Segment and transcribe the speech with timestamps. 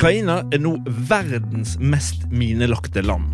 [0.00, 0.70] Ukraina er nå
[1.10, 3.26] verdens mest minelagte land.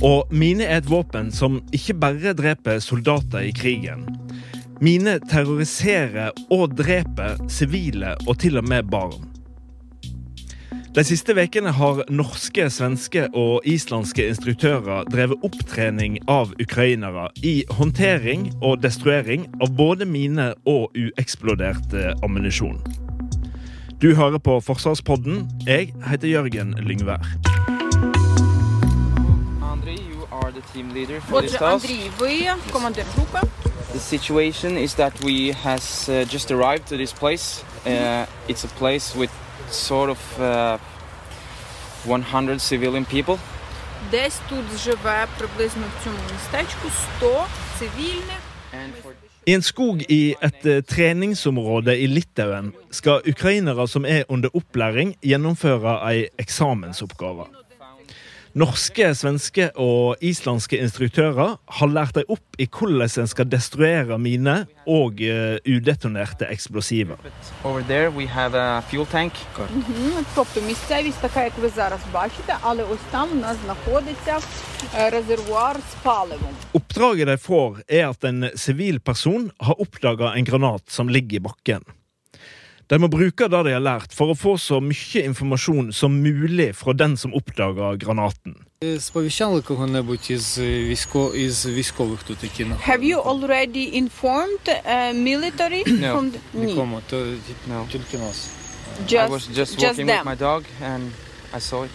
[0.00, 4.06] Og mine er et våpen som ikke bare dreper soldater i krigen.
[4.80, 9.28] Mine terroriserer og dreper sivile og til og med barn.
[10.96, 18.48] De siste ukene har norske, svenske og islandske instruktører drevet opptrening av ukrainere i håndtering
[18.62, 22.80] og destruering av både mine og ueksplodert eh, ammunisjon.
[24.01, 25.49] Du hører på Forsvarspodden.
[25.67, 27.17] Jeg heter Jørgen Lyngvær.
[29.71, 31.85] Andrei, you are the team leader for this Отже, task.
[31.85, 33.47] Андрій, ви командир групи.
[33.93, 37.63] The situation is that we has uh, just arrived to this place.
[37.85, 39.31] Uh, it's a place with
[39.71, 40.77] sort of uh,
[42.05, 43.37] 100 civilian people.
[44.11, 46.87] Десь тут живе приблизно в цьому містечку
[47.19, 47.45] 100
[47.79, 48.41] цивільних.
[48.73, 49.13] And for
[49.50, 55.16] I en skog i et eh, treningsområde i Litauen skal ukrainere som er under opplæring,
[55.26, 57.48] gjennomføre ei eksamensoppgave.
[58.55, 64.63] Norske, svenske og islandske instruktører har lært dem opp i hvordan en skal destruere miner
[64.87, 67.17] og eh, udetonerte eksplosiver.
[67.63, 69.33] over there we have a fuel tank.
[69.57, 70.25] Мгм.
[70.35, 74.37] Тобто місцевість така, як ви зараз бачите, але ось там у нас знаходиться
[74.97, 76.55] е, резервуар з паливом.
[76.73, 81.39] Oppdraget de får, er at en sivil person har oppdaga en granat som ligger i
[81.39, 81.83] bakken.
[82.89, 86.75] De må bruke det de har lært, for å få så mye informasjon som mulig
[86.75, 88.55] fra den som oppdaga granaten.
[88.83, 93.07] Е, Сповіщали кого-небудь із е, військо із військових тут, які Have знаходяться?
[93.07, 96.13] you already informed uh, military No.
[96.15, 96.37] from the...
[96.53, 97.15] Ні, Нікому, то
[97.69, 97.87] No.
[97.91, 98.47] тільки нас.
[99.07, 100.25] I just, was just just walking with them.
[100.25, 101.03] my dog and
[101.53, 101.89] I saw it.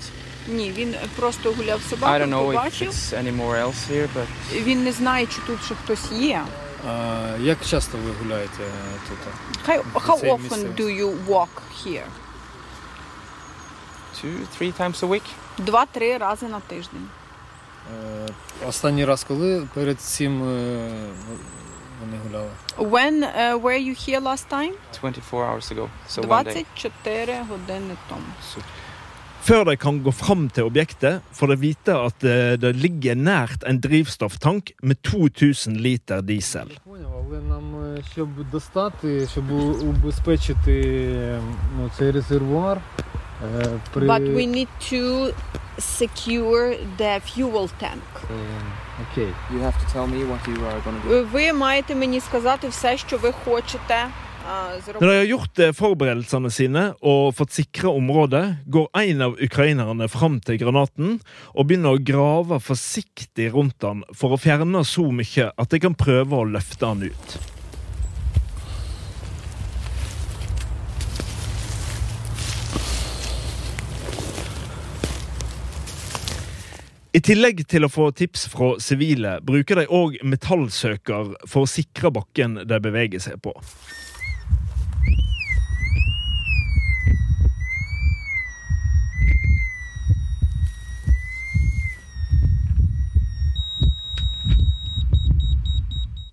[0.48, 2.88] Ні, він просто гуляв I собаку, don't know if побачив.
[2.88, 6.42] it's anywhere else here, but Він не знає, чи тут ще хтось є.
[6.87, 8.63] А, як часто ви гуляєте
[9.09, 9.17] тут?
[9.69, 10.79] How, how Це often місцевість.
[10.79, 11.47] do you walk
[11.85, 12.05] here?
[14.21, 15.23] two, three times a week.
[15.57, 17.07] Два-три рази на тиждень.
[18.25, 18.27] Е,
[18.67, 20.89] Останній раз, коли перед цим е,
[22.01, 22.49] вони гуляли?
[22.77, 24.73] When uh, were you here last time?
[25.01, 25.89] 24 hours ago.
[26.09, 26.65] So one day.
[26.75, 28.21] 24 години тому.
[29.44, 33.64] Før de kan gå fram til objektet, får de vite at eh, det ligger nært
[33.66, 36.68] en drivstofftank med 2000 liter diesel.
[36.84, 40.80] Поняв, але нам, е, щоб достати, щоб у- убезпечити
[41.16, 41.40] е,
[41.78, 42.80] ну, цей резервуар,
[43.60, 44.06] е, при...
[44.06, 45.32] But we need to
[45.78, 48.04] secure the fuel tank.
[48.24, 48.34] Е,
[49.12, 49.28] Окей.
[49.52, 51.30] You have to tell me what you are going to do.
[51.32, 54.08] Ви маєте мені сказати все, що ви хочете а,
[54.45, 60.05] når de har gjort eh, forberedelsene sine og fått sikra området, går en av ukrainerne
[60.11, 61.15] fram til granaten
[61.55, 65.97] og begynner å grave forsiktig rundt den for å fjerne så mye at de kan
[65.97, 67.37] prøve å løfte den ut.
[77.15, 82.11] I tillegg til å få tips fra sivile, bruker de òg metallsøker for å sikre
[82.13, 83.55] bakken de beveger seg på.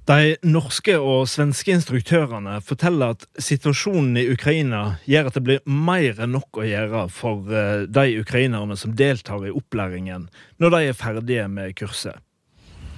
[0.02, 6.18] De norske og svenske instruktørene forteller at situasjonen i Ukraina gjør at det blir mer
[6.18, 10.24] enn nok å gjøre for eh, de ukrainerne som deltar i opplæringen,
[10.58, 12.18] når de er ferdige med kurset.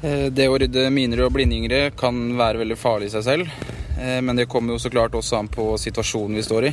[0.00, 3.52] Eh, Det å rydde miner og blindgjengere kan være veldig farlig i seg selv,
[3.98, 6.72] eh, men det kommer jo så klart også an på situasjonen vi står i.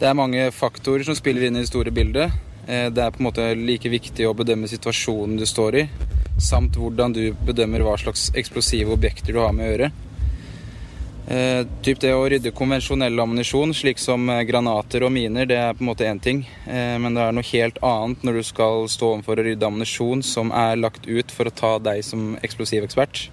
[0.00, 2.32] Det er mange faktorer som spiller inn i det store bildet.
[2.64, 5.84] Det er på en måte like viktig å bedømme situasjonen du står i,
[6.42, 9.90] samt hvordan du bedømmer hva slags eksplosive objekter du har med å gjøre.
[11.30, 15.76] Eh, typ det å rydde konvensjonell ammunisjon, slik som eh, granater og miner, det er
[15.76, 16.40] på en måte én ting.
[16.66, 20.24] Eh, men det er noe helt annet når du skal stå overfor å rydde ammunisjon
[20.26, 23.28] som er lagt ut for å ta deg som eksplosivekspert.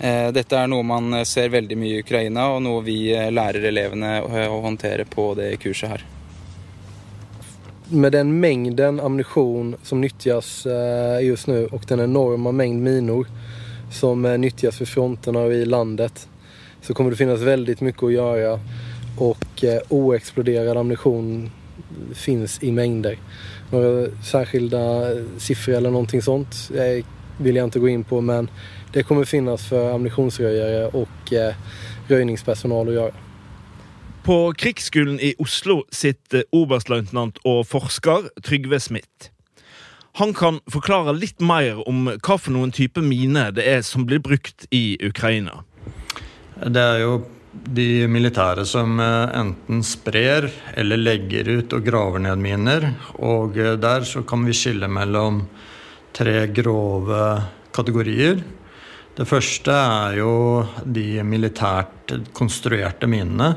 [0.00, 3.32] Eh, dette er noe man eh, ser veldig mye i Ukraina, og noe vi eh,
[3.34, 6.04] lærer elevene å, håndtere på det kurset her.
[7.90, 13.26] Med den mängden ammunition som nyttjas eh, just nu och den enorma mängd minor
[13.92, 16.28] som eh, nyttjas vid fronterna och i landet
[16.82, 18.60] så kommer det finnas väldigt mycket att göra
[19.18, 21.50] och eh, oexploderad ammunition
[22.14, 23.18] finns i mängder.
[23.70, 26.70] Några särskilda siffror eller någonting sånt
[27.38, 28.50] vill jag inte gå in på men
[28.92, 31.54] det kommer finnas för ammunitionsrøyere og eh,
[32.08, 33.27] røyningspersonal å gjøre.
[34.28, 39.30] På Krigsskolen i Oslo sitter oberstløytnant og forsker Trygve Smith.
[40.20, 44.20] Han kan forklare litt mer om hva for noen type miner det er som blir
[44.20, 45.62] brukt i Ukraina.
[46.60, 47.14] Det er jo
[47.72, 52.90] de militære som eh, enten sprer eller legger ut og graver ned miner.
[53.24, 55.46] Og eh, der så kan vi skille mellom
[56.12, 57.30] tre grove
[57.72, 58.44] kategorier.
[59.18, 60.32] Det første er jo
[60.86, 63.48] de militært konstruerte minene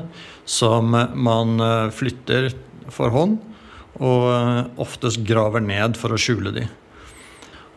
[0.42, 2.48] som man eh, flytter
[2.90, 3.36] for hånd,
[4.02, 6.64] og oftest graver ned for å skjule de.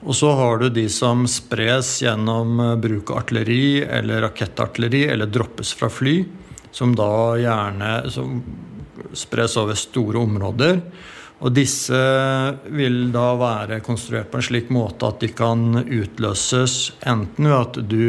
[0.01, 5.29] Og så har du de som spres gjennom eh, bruk av artilleri eller rakettartilleri eller
[5.29, 6.23] droppes fra fly,
[6.73, 8.39] som da gjerne som
[9.15, 10.81] spres over store områder.
[11.43, 11.97] Og disse
[12.71, 17.79] vil da være konstruert på en slik måte at de kan utløses enten ved at
[17.91, 18.05] du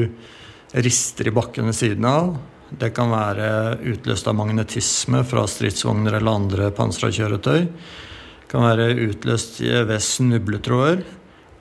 [0.87, 2.37] rister i bakken ved siden av.
[2.70, 3.49] Det kan være
[3.93, 7.67] utløst av magnetisme fra stridsvogner eller andre pansra kjøretøy.
[7.67, 11.02] Det kan være utløst ved snubletråder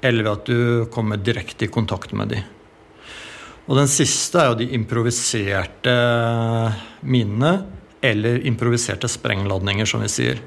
[0.05, 2.43] eller ved at du kommer direkte i kontakt med de.
[3.65, 5.93] Og den siste er jo de improviserte
[7.09, 7.53] minene,
[8.05, 10.41] eller improviserte sprengladninger, som vi sier.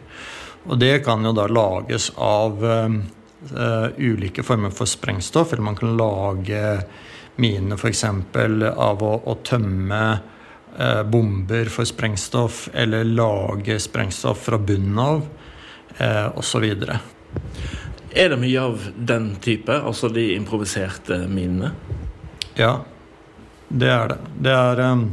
[0.69, 5.97] Og det kan jo da lages av uh, ulike former for sprengstoff, eller man kan
[5.97, 6.63] lage
[7.41, 8.05] mine f.eks.
[8.05, 10.03] av å, å tømme
[10.77, 15.23] uh, bomber for sprengstoff, eller lage sprengstoff fra bunnen av,
[16.03, 16.67] uh, osv.
[18.13, 21.73] Er det mye av den type, altså de improviserte minene?
[22.59, 22.75] Ja,
[23.69, 24.21] det er det.
[24.37, 25.09] Det, er, um,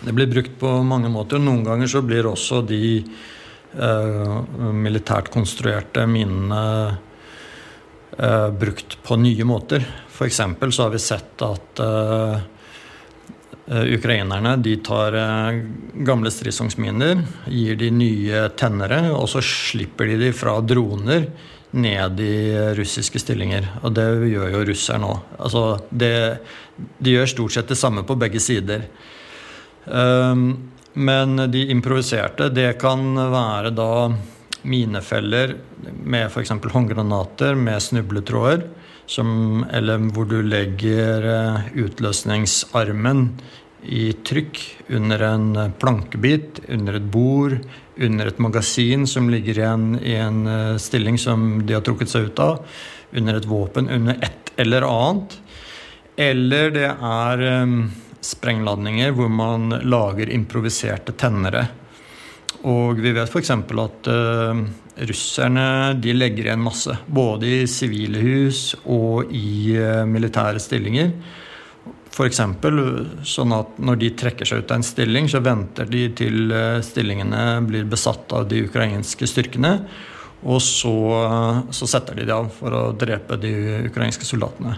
[0.00, 1.42] det blir brukt på mange måter.
[1.42, 3.02] Noen ganger så blir også de
[3.72, 6.62] militært konstruerte minene
[8.18, 9.86] uh, brukt på nye måter.
[10.12, 10.40] F.eks.
[10.70, 12.36] så har vi sett at uh,
[13.72, 15.16] Ukrainerne de tar
[16.04, 21.30] gamle stridsvognsminer, gir de nye tennere, og så slipper de de fra droner
[21.72, 22.34] ned i
[22.76, 23.68] russiske stillinger.
[23.82, 25.32] Og det gjør jo russerne òg.
[25.46, 28.84] Altså, de gjør stort sett det samme på begge sider.
[29.86, 33.92] Um, men de improviserte, det kan være da
[34.68, 35.56] minefeller
[36.04, 36.52] med f.eks.
[36.72, 38.68] håndgranater med snubletråder.
[39.06, 43.24] Som, eller hvor du legger eh, utløsningsarmen
[43.82, 44.60] i trykk
[44.94, 45.48] under en
[45.82, 47.56] plankebit, under et bord,
[47.98, 52.30] under et magasin som ligger igjen i en eh, stilling som de har trukket seg
[52.30, 52.62] ut av,
[53.12, 55.36] under et våpen, under et eller annet.
[56.16, 57.76] Eller det er um,
[58.22, 61.66] sprengladninger hvor man lager improviserte tennere.
[62.68, 63.50] Og vi vet f.eks.
[63.50, 64.60] at uh,
[65.08, 65.66] russerne
[65.98, 66.94] de legger igjen masse.
[67.06, 71.10] Både i sivile hus og i uh, militære stillinger.
[72.12, 72.40] F.eks.
[73.26, 76.78] sånn at når de trekker seg ut av en stilling, så venter de til uh,
[76.84, 79.74] stillingene blir besatt av de ukrainske styrkene.
[80.42, 80.94] Og så,
[81.70, 83.52] så setter de det av for å drepe de
[83.86, 84.74] ukrainske soldatene.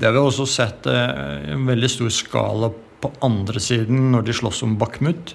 [0.00, 1.10] Det har vi også sett eh,
[1.44, 2.70] i en veldig stor skala
[3.02, 5.34] på andre siden når de slåss om Bakhmut.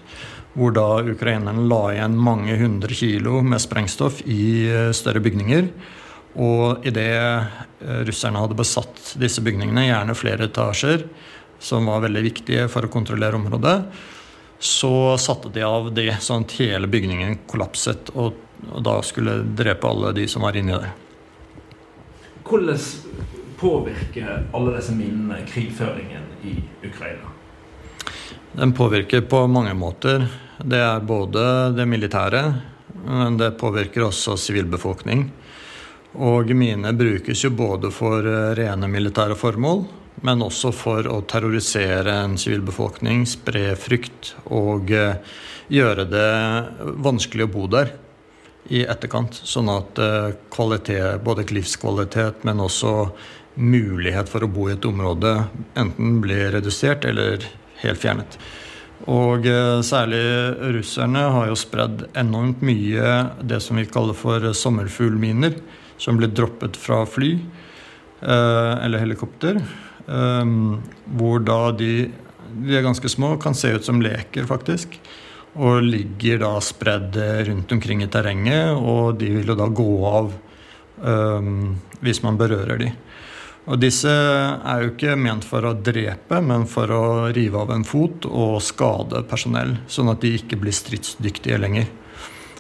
[0.56, 5.70] Hvor da ukrainerne la igjen mange hundre kilo med sprengstoff i eh, større bygninger.
[6.42, 11.06] Og idet eh, russerne hadde besatt disse bygningene, gjerne flere etasjer,
[11.62, 13.78] som var veldig viktige for å kontrollere området,
[14.58, 18.42] så satte de av det sånn at hele bygningen kollapset, og,
[18.72, 20.90] og da skulle drepe alle de som var inni der.
[22.46, 22.82] Hvordan
[23.60, 26.56] påvirker alle disse minnene krigføringen i
[26.88, 27.32] Ukraina?
[28.56, 30.28] Den påvirker på mange måter.
[30.64, 32.44] Det er både det militære,
[33.06, 35.28] men det påvirker også sivilbefolkning.
[36.16, 39.84] Og mine brukes jo både for eh, rene militære formål,
[40.24, 45.20] men også for å terrorisere en sivilbefolkning, spre frykt og eh,
[45.68, 46.32] gjøre det
[47.04, 47.92] vanskelig å bo der
[48.72, 49.36] i etterkant.
[49.44, 52.96] Sånn at eh, kvalitet, både livskvalitet, men også
[53.56, 55.34] mulighet for å bo i et område
[55.80, 57.44] enten blir redusert eller
[57.84, 58.38] helt fjernet.
[59.12, 59.44] Og
[59.86, 60.24] særlig
[60.78, 65.58] russerne har jo spredd enormt mye det som vi kaller for sommerfuglminer
[66.02, 69.60] som ble droppet fra fly eh, eller helikopter.
[70.06, 70.56] Eh,
[71.20, 71.92] hvor da de,
[72.56, 75.00] de er ganske små, kan se ut som leker, faktisk.
[75.56, 77.16] Og ligger da spredd
[77.48, 80.34] rundt omkring i terrenget, og de vil jo da gå av
[80.96, 82.86] hvis man berører de.
[83.66, 87.86] Og disse er jo ikke ment for å drepe, men for å rive av en
[87.88, 91.90] fot og skade personell, sånn at de ikke blir stridsdyktige lenger.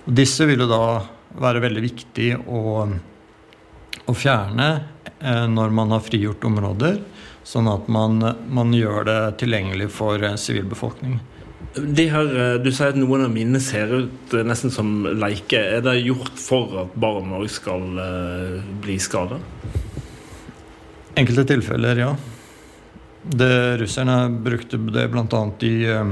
[0.05, 0.85] Og disse vil jo da
[1.37, 2.63] være veldig viktig å,
[4.05, 4.69] å fjerne
[5.19, 6.99] eh, når man har frigjort områder,
[7.45, 8.17] sånn at man,
[8.49, 11.19] man gjør det tilgjengelig for eh, sivilbefolkning.
[11.75, 15.75] De her, eh, du sier at noen av mine ser ut eh, nesten som leker.
[15.77, 19.41] Er det gjort for at barn òg skal eh, bli skada?
[21.15, 22.15] Enkelte tilfeller, ja.
[23.23, 25.43] Det, russerne brukte det bl.a.
[25.65, 26.11] i, eh,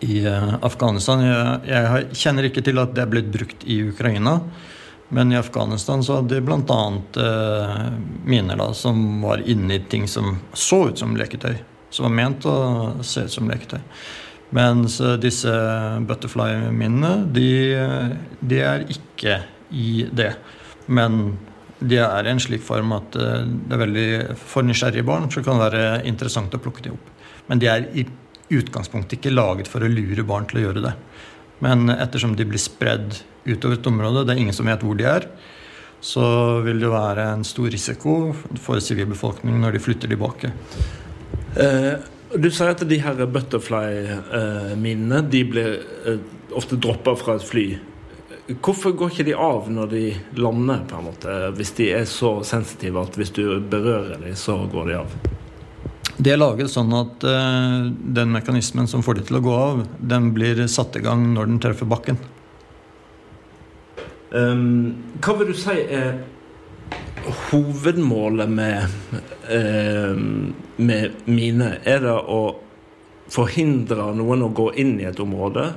[0.00, 1.24] i eh, Afghanistan.
[1.24, 4.38] Jeg, jeg kjenner ikke til at det er blitt brukt i Ukraina.
[5.12, 6.82] Men i Afghanistan så hadde de bl.a.
[7.20, 7.86] Eh,
[8.24, 11.58] miner da, som var inni ting som så ut som leketøy.
[11.92, 12.56] Som var ment å
[13.04, 13.80] se ut som leketøy.
[14.56, 15.52] Mens eh, disse
[16.08, 17.50] butterfly-minnene, de,
[18.40, 20.30] de, er ikke i det.
[20.88, 21.38] Men
[21.88, 24.08] de er i en slik form at eh, det er veldig
[24.38, 27.08] for nysgjerrige barn så kan det være interessant å plukke dem opp.
[27.48, 28.06] Men de er i
[28.52, 30.94] utgangspunktet ikke laget for å lure barn til å gjøre det.
[31.64, 35.06] Men ettersom de blir spredd utover et område, det er ingen som vet hvor de
[35.08, 35.28] er,
[36.02, 36.24] så
[36.66, 40.50] vil det være en stor risiko for sivilbefolkningen når de flytter tilbake.
[41.62, 41.94] Eh,
[42.32, 45.70] du sier at de her butterfly-minene de blir
[46.08, 46.18] eh,
[46.58, 47.66] ofte droppa fra et fly.
[48.50, 50.06] Hvorfor går ikke de av når de
[50.42, 54.56] lander, på en måte, hvis de er så sensitive at hvis du berører dem, så
[54.72, 55.14] går de av?
[56.18, 59.84] De er laget sånn at uh, den mekanismen som får de til å gå av,
[59.98, 62.18] den blir satt i gang når den treffer bakken.
[64.34, 64.90] Um,
[65.22, 66.18] hva vil du si er
[67.52, 68.98] hovedmålet med,
[69.54, 70.18] uh,
[70.82, 71.72] med mine?
[71.86, 72.42] Er det å
[73.32, 75.70] forhindre noen å gå inn i et område?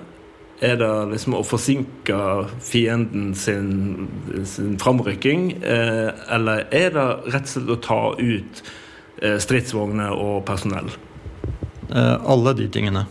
[0.63, 2.17] Er det liksom å forsinke
[2.63, 4.07] fienden sin,
[4.47, 5.49] sin framrykking?
[5.59, 8.61] eh, eller er det rett og slett å ta ut
[9.19, 10.93] eh, stridsvogner og personell?
[11.91, 13.03] Eh, alle de tingene.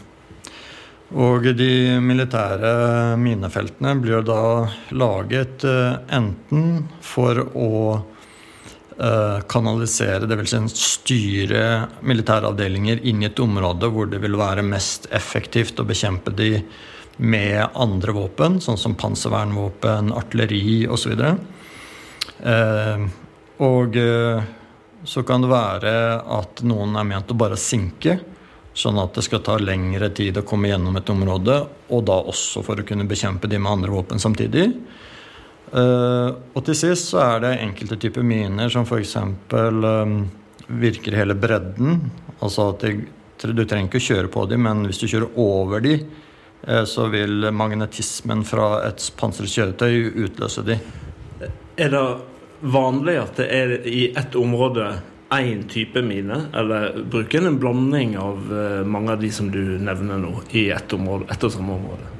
[1.12, 2.72] Og de militære
[3.20, 4.64] minefeltene blir da
[4.96, 7.74] laget enten for å
[9.50, 10.54] kanalisere, dvs.
[10.72, 11.62] Si styre
[12.06, 16.50] militæravdelinger inn i et område hvor det vil være mest effektivt å bekjempe de
[17.16, 21.12] med andre våpen, sånn som panservernvåpen, artilleri osv.
[22.42, 23.04] Eh,
[23.64, 23.98] og
[25.04, 25.92] så kan det være
[26.38, 28.18] at noen er ment å bare sinke,
[28.74, 31.58] sånn at det skal ta lengre tid å komme gjennom et område,
[31.94, 34.66] og da også for å kunne bekjempe de med andre våpen samtidig.
[35.74, 39.16] Eh, og til sist så er det enkelte typer miner som f.eks.
[39.18, 40.16] Eh,
[40.64, 41.98] virker hele bredden.
[42.40, 42.92] Altså at det,
[43.44, 46.06] du trenger ikke å kjøre på dem, men hvis du kjører over dem,
[46.88, 50.78] så vil magnetismen fra et pansret kjøretøy utløse de.
[51.76, 52.04] Er det
[52.64, 54.86] vanlig at det er i ett område
[55.34, 58.52] én type mine, eller bruker en en blanding av
[58.86, 62.12] mange av de som du nevner nå, i ett, område, ett og samme område?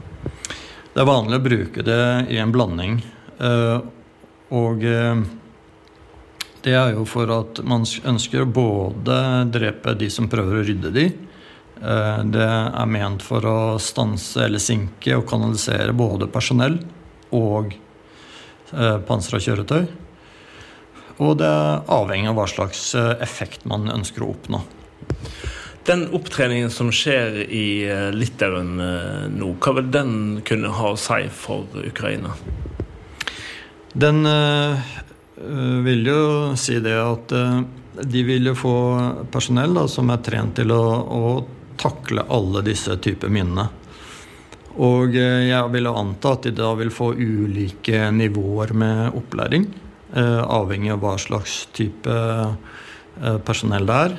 [0.94, 2.02] Det er vanlig å bruke det
[2.34, 2.98] i en blanding.
[4.54, 4.84] Og
[6.64, 9.16] det er jo for at man ønsker å både
[9.52, 11.06] drepe de som prøver å rydde de,
[11.74, 16.78] det er ment for å stanse eller sinke og kanalisere både personell
[17.34, 17.74] og
[19.08, 19.84] pansra kjøretøy.
[21.22, 22.86] Og det er avhengig av hva slags
[23.22, 24.62] effekt man ønsker å oppnå.
[25.84, 28.78] Den opptreningen som skjer i Litauen
[29.34, 30.14] nå, hva vil den
[30.46, 32.32] kunne ha å si for Ukraina?
[33.92, 34.24] Den
[35.84, 36.22] vil jo
[36.58, 37.34] si det at
[37.94, 38.76] de vil jo få
[39.30, 41.20] personell da, som er trent til å, å
[41.80, 43.68] takle alle disse typer minnene.
[44.82, 49.68] Og jeg vil anta at de da vil få ulike nivåer med opplæring.
[50.14, 52.16] Avhengig av hva slags type
[53.46, 54.16] personell det er.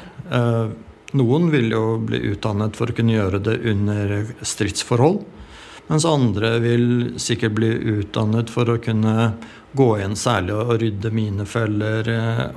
[1.15, 5.21] Noen vil jo bli utdannet for å kunne gjøre det under stridsforhold.
[5.87, 6.87] Mens andre vil
[7.21, 9.33] sikkert bli utdannet for å kunne
[9.75, 12.09] gå igjen særlig og rydde minefeller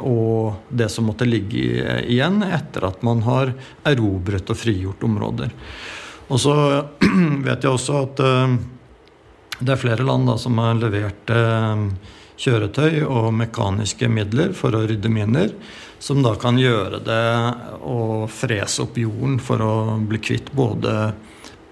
[0.07, 3.53] og det som måtte ligge igjen etter at man har
[3.89, 5.53] erobret og frigjort områder.
[6.29, 6.55] Og så
[7.47, 8.23] vet jeg også at
[9.59, 11.33] det er flere land da, som har levert
[12.39, 15.51] kjøretøy og mekaniske midler for å rydde miner,
[15.99, 17.23] som da kan gjøre det
[17.83, 19.73] og frese opp jorden for å
[20.07, 20.95] bli kvitt både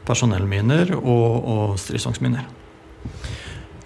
[0.07, 2.47] personellminer og, og stridsvognsminer.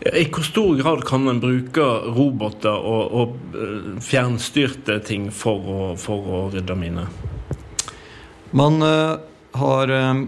[0.01, 1.87] I hvor stor grad kan en bruke
[2.17, 7.11] roboter og, og fjernstyrte ting for å, for å rydde miner?
[8.57, 9.21] Man uh,
[9.61, 10.23] har uh,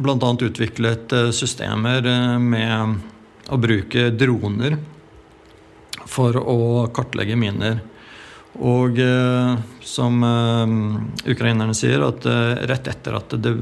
[0.00, 0.30] bl.a.
[0.48, 2.08] utviklet systemer
[2.40, 4.78] med å bruke droner
[6.08, 7.80] for å kartlegge miner.
[8.58, 8.96] Og
[9.84, 10.22] som
[11.28, 12.24] ukrainerne sier, at
[12.70, 13.52] rett etter at det,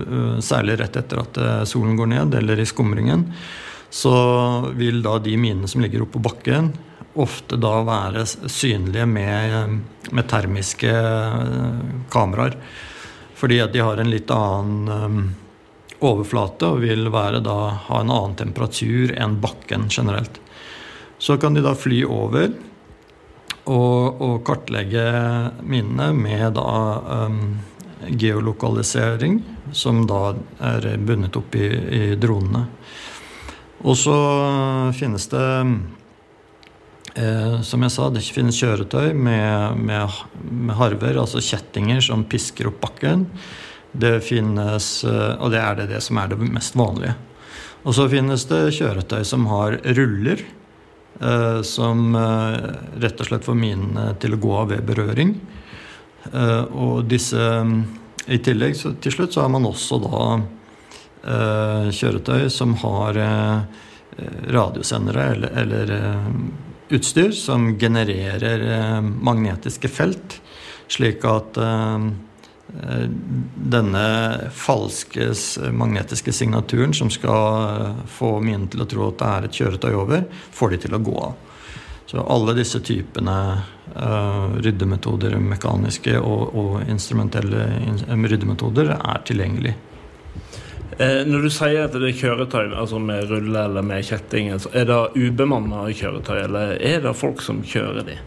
[0.47, 3.27] særlig rett etter at solen går ned, eller i skumringen,
[3.91, 4.15] så
[4.79, 6.71] vil da de minene som ligger oppå bakken,
[7.17, 9.81] ofte da være synlige med,
[10.13, 10.93] med termiske
[12.13, 12.57] kameraer.
[13.37, 15.35] Fordi at de har en litt annen
[16.05, 17.57] overflate og vil være da,
[17.89, 20.41] ha en annen temperatur enn bakken generelt.
[21.19, 22.51] Så kan de da fly over
[23.67, 25.07] og, og kartlegge
[25.67, 26.71] minnene med da
[27.27, 27.41] um,
[28.07, 29.41] geolokalisering,
[29.75, 32.67] som da er bundet opp i, i dronene.
[33.87, 34.17] Og så
[34.97, 35.49] finnes det
[37.15, 42.71] eh, Som jeg sa, det finnes kjøretøy med, med, med harver, altså kjettinger, som pisker
[42.71, 43.27] opp bakken.
[43.93, 47.15] Det finnes eh, Og det er det, det som er det mest vanlige.
[47.87, 50.41] Og så finnes det kjøretøy som har ruller,
[51.65, 52.57] som eh,
[53.01, 55.33] rett og slett får minene til å gå av ved berøring.
[56.33, 57.41] Eh, og disse
[58.27, 63.83] I tillegg så, til slutt så har man også da eh, kjøretøy som har eh,
[64.53, 70.39] radiosendere eller, eller utstyr som genererer magnetiske felt,
[70.89, 72.07] slik at Eh,
[72.67, 74.07] denne
[74.53, 75.31] falske
[75.73, 79.93] magnetiske signaturen som skal eh, få mine til å tro at det er et kjøretøy
[79.95, 81.35] over, får de til å gå av.
[82.07, 83.37] Så alle disse typene
[83.97, 87.65] uh, ryddemetoder, mekaniske og, og instrumentelle
[88.07, 89.73] ryddemetoder, er tilgjengelig.
[91.03, 94.87] Eh, når du sier at det er kjøretøy altså med rulle eller med kjetting, er
[94.87, 98.21] det ubemanna kjøretøy, eller er det folk som kjører de?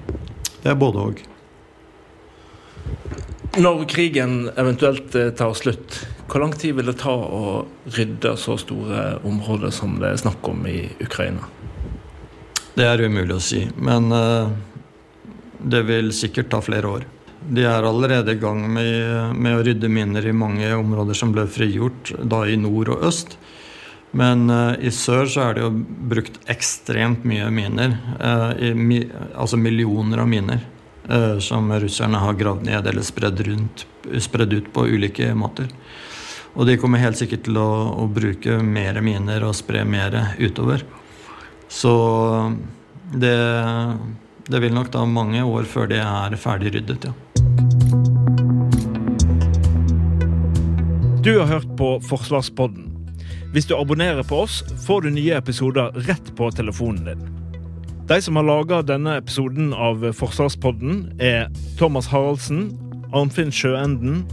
[0.60, 1.24] Det er både òg.
[3.60, 5.98] Når krigen eventuelt eh, tar slutt,
[6.32, 10.48] hvor lang tid vil det ta å rydde så store områder som det er snakk
[10.48, 11.44] om i Ukraina?
[12.78, 14.48] Det er umulig å si, men uh,
[15.60, 17.04] det vil sikkert ta flere år.
[17.52, 21.44] De er allerede i gang med, med, å rydde miner i mange områder som ble
[21.52, 23.36] frigjort, da i nord og øst.
[24.16, 25.74] Men uh, i sør så er det jo
[26.16, 28.00] brukt ekstremt mye miner.
[28.24, 29.04] Uh, mi,
[29.36, 30.64] altså millioner av miner.
[31.10, 35.68] Eh, som russerne har gravd ned eller spredd, ut på ulike måter.
[36.54, 40.84] Og de kommer helt sikkert til å, å bruke mer miner og spre mer utover.
[41.70, 41.94] Så
[43.14, 43.34] det,
[44.46, 47.16] det vil nok ta mange år før det er ferdig ryddet, ja.
[51.26, 52.86] Du har hørt på Forsvarspodden.
[53.54, 57.39] Hvis du abonnerer på oss, får du nye episoder rett på telefonen din.
[58.10, 61.46] De som har laga denne episoden av Forsvarspodden, er
[61.78, 62.72] Thomas Haraldsen,
[63.14, 64.24] Arnfinn Sjøenden,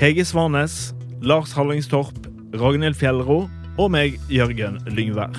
[0.00, 2.16] Hege Svanes, Lars Hallingstorp,
[2.56, 3.42] Ragnhild Fjellro
[3.76, 5.36] og meg, Jørgen Lyngvær.